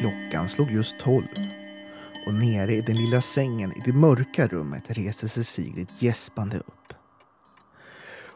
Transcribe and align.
Klockan 0.00 0.48
slog 0.48 0.70
just 0.70 0.98
tolv 0.98 1.26
och 2.26 2.34
nere 2.34 2.72
i 2.74 2.80
den 2.80 2.96
lilla 2.96 3.20
sängen 3.20 3.72
i 3.72 3.82
det 3.84 3.92
mörka 3.92 4.46
rummet 4.46 4.84
reser 4.86 5.28
sig 5.28 5.44
Sigrid 5.44 5.88
gäspande 5.98 6.58
upp. 6.58 6.94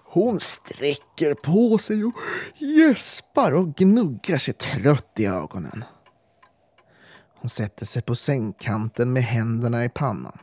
Hon 0.05 0.41
sträcker 0.41 1.35
på 1.35 1.79
sig 1.79 2.05
och 2.05 2.15
gäspar 2.55 3.53
och 3.53 3.75
gnuggar 3.75 4.39
sig 4.39 4.55
trött 4.55 5.13
i 5.19 5.27
ögonen. 5.27 5.85
Hon 7.35 7.49
sätter 7.49 7.87
sig 7.87 8.03
på 8.03 8.15
sängkanten 8.15 9.13
med 9.13 9.23
händerna 9.23 9.85
i 9.85 9.89
pannan. 9.89 10.39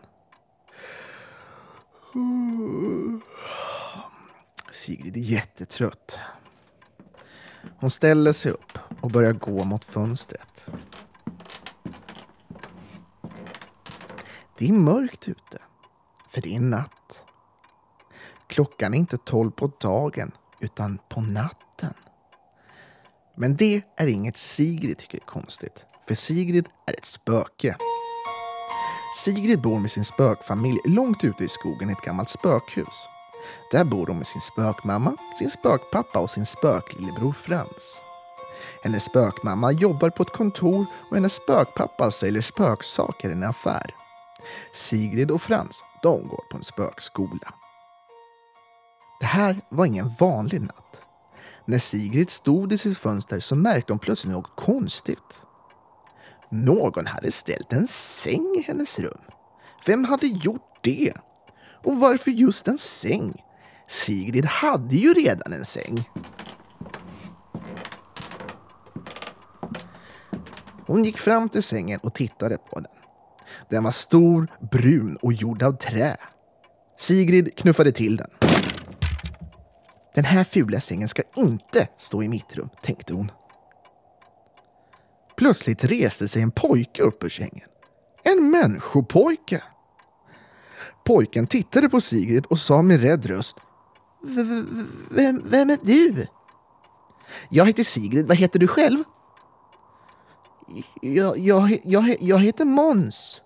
Sigrid 4.89 5.17
är 5.17 5.21
jättetrött. 5.21 6.19
Hon 7.77 7.91
ställer 7.91 8.33
sig 8.33 8.51
upp 8.51 8.79
och 9.01 9.11
börjar 9.11 9.33
gå 9.33 9.63
mot 9.63 9.85
fönstret. 9.85 10.71
Det 14.57 14.69
är 14.69 14.73
mörkt 14.73 15.27
ute, 15.27 15.57
för 16.31 16.41
det 16.41 16.55
är 16.55 16.59
natt. 16.59 17.23
Klockan 18.47 18.93
är 18.93 18.97
inte 18.97 19.17
tolv 19.17 19.51
på 19.51 19.71
dagen, 19.81 20.31
utan 20.59 20.99
på 21.09 21.21
natten. 21.21 21.93
Men 23.35 23.55
det 23.55 23.81
är 23.95 24.07
inget 24.07 24.37
Sigrid 24.37 24.97
tycker 24.97 25.17
är 25.17 25.25
konstigt, 25.25 25.85
för 26.07 26.15
Sigrid 26.15 26.67
är 26.85 26.93
ett 26.93 27.05
spöke. 27.05 27.75
Sigrid 29.23 29.61
bor 29.61 29.79
med 29.79 29.91
sin 29.91 30.05
spökfamilj 30.05 30.79
långt 30.85 31.23
ute 31.23 31.43
i 31.43 31.47
skogen 31.47 31.89
i 31.89 31.93
ett 31.93 32.05
gammalt 32.05 32.29
spökhus. 32.29 33.05
Där 33.71 33.83
bor 33.83 34.07
hon 34.07 34.17
med 34.17 34.27
sin 34.27 34.41
spökmamma, 34.41 35.15
sin 35.39 35.49
spökpappa 35.49 36.19
och 36.19 36.29
sin 36.29 36.45
spöklillebror 36.45 37.33
Frans. 37.33 38.01
Hennes 38.83 39.03
spökmamma 39.03 39.71
jobbar 39.71 40.09
på 40.09 40.23
ett 40.23 40.33
kontor 40.33 40.85
och 41.09 41.15
hennes 41.15 41.33
spökpappa 41.33 42.11
säljer 42.11 42.41
spöksaker 42.41 43.29
i 43.29 43.31
en 43.31 43.43
affär. 43.43 43.95
Sigrid 44.73 45.31
och 45.31 45.41
Frans, 45.41 45.83
de 46.03 46.27
går 46.27 46.43
på 46.51 46.57
en 46.57 46.63
spökskola. 46.63 47.53
Det 49.19 49.25
här 49.25 49.61
var 49.69 49.85
ingen 49.85 50.11
vanlig 50.19 50.61
natt. 50.61 51.01
När 51.65 51.79
Sigrid 51.79 52.29
stod 52.29 52.73
i 52.73 52.77
sitt 52.77 52.97
fönster 52.97 53.39
så 53.39 53.55
märkte 53.55 53.93
hon 53.93 53.99
plötsligt 53.99 54.33
något 54.33 54.55
konstigt. 54.55 55.41
Någon 56.49 57.07
hade 57.07 57.31
ställt 57.31 57.73
en 57.73 57.87
säng 57.87 58.55
i 58.57 58.61
hennes 58.61 58.99
rum. 58.99 59.21
Vem 59.85 60.05
hade 60.05 60.27
gjort 60.27 60.77
det? 60.81 61.13
Och 61.83 61.99
varför 61.99 62.31
just 62.31 62.67
en 62.67 62.77
säng? 62.77 63.43
Sigrid 63.87 64.45
hade 64.45 64.95
ju 64.95 65.13
redan 65.13 65.53
en 65.53 65.65
säng. 65.65 66.09
Hon 70.87 71.03
gick 71.03 71.17
fram 71.17 71.49
till 71.49 71.63
sängen 71.63 71.99
och 72.03 72.13
tittade 72.13 72.57
på 72.57 72.79
den. 72.79 72.91
Den 73.69 73.83
var 73.83 73.91
stor, 73.91 74.47
brun 74.71 75.17
och 75.21 75.33
gjord 75.33 75.63
av 75.63 75.71
trä. 75.71 76.17
Sigrid 76.97 77.57
knuffade 77.57 77.91
till 77.91 78.17
den. 78.17 78.29
Den 80.15 80.25
här 80.25 80.43
fula 80.43 80.79
sängen 80.79 81.07
ska 81.07 81.21
inte 81.37 81.87
stå 81.97 82.23
i 82.23 82.27
mitt 82.27 82.55
rum, 82.55 82.69
tänkte 82.81 83.13
hon. 83.13 83.31
Plötsligt 85.37 85.83
reste 85.83 86.27
sig 86.27 86.41
en 86.41 86.51
pojke 86.51 87.03
upp 87.03 87.23
ur 87.23 87.29
sängen. 87.29 87.67
En 88.23 88.51
människopojke. 88.51 89.63
Pojken 91.03 91.47
tittade 91.47 91.89
på 91.89 92.01
Sigrid 92.01 92.45
och 92.45 92.59
sa 92.59 92.81
med 92.81 93.01
rädd 93.01 93.25
röst. 93.25 93.57
Vem, 95.09 95.41
vem 95.45 95.69
är 95.69 95.77
du? 95.81 96.27
Jag 97.49 97.65
heter 97.65 97.83
Sigrid. 97.83 98.27
Vad 98.27 98.37
heter 98.37 98.59
du 98.59 98.67
själv? 98.67 99.03
Jag, 101.01 101.37
jag, 101.37 101.79
jag, 101.83 102.15
jag 102.19 102.39
heter 102.39 102.65
Måns. 102.65 103.41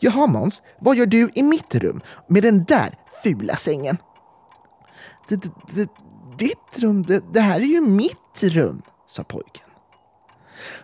Jaha 0.00 0.26
Måns, 0.26 0.62
vad 0.80 0.96
gör 0.96 1.06
du 1.06 1.30
i 1.34 1.42
mitt 1.42 1.74
rum 1.74 2.00
med 2.28 2.42
den 2.42 2.64
där 2.64 2.98
fula 3.22 3.56
sängen? 3.56 3.96
D 5.28 5.36
-d 5.36 5.50
-d 5.74 5.88
ditt 6.38 6.78
rum? 6.78 7.02
Det, 7.02 7.32
det 7.32 7.40
här 7.40 7.60
är 7.60 7.64
ju 7.64 7.80
mitt 7.80 8.42
rum, 8.42 8.82
sa 9.06 9.24
pojken. 9.24 9.65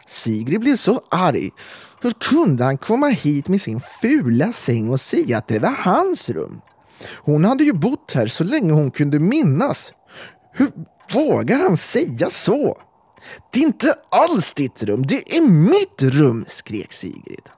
Sigrid 0.06 0.60
blev 0.60 0.77
så 0.77 1.00
arg. 1.10 1.50
Hur 2.00 2.10
kunde 2.10 2.65
han 2.65 2.78
komma 2.78 3.09
hit 3.09 3.49
med 3.49 3.60
sin 3.60 3.81
fula 3.81 4.53
säng 4.53 4.91
och 4.91 5.00
säga 5.00 5.38
att 5.38 5.49
det 5.49 5.59
var 5.59 5.77
hans 5.78 6.31
rum? 6.31 6.60
Hon 7.19 7.44
hade 7.44 7.65
ju 7.65 7.72
bott 7.72 8.12
här 8.12 8.27
så 8.27 8.44
länge 8.44 8.72
hon 8.72 8.91
kunde 8.91 9.19
minnas. 9.19 9.93
Hur 10.53 10.72
vågar 11.12 11.59
han 11.59 11.77
säga 11.77 12.31
så? 12.31 12.82
Det 13.53 13.61
är 13.61 13.65
inte 13.65 13.94
alls 14.11 14.55
ditt 14.55 14.82
rum, 14.82 15.06
det 15.06 15.37
är 15.37 15.41
mitt 15.49 16.03
rum, 16.03 16.44
skrek 16.49 16.93
Sigrid. 16.93 17.49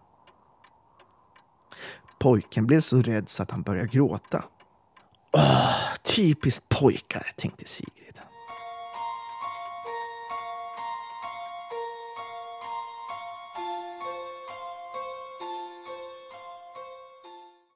Pojken 2.20 2.66
blev 2.66 2.80
så 2.80 3.02
rädd 3.02 3.28
så 3.28 3.42
att 3.42 3.50
han 3.50 3.62
började 3.62 3.88
gråta. 3.88 4.44
Åh, 5.32 5.94
typiskt 6.04 6.68
pojkar, 6.68 7.32
tänkte 7.36 7.64
Sigrid. 7.64 8.20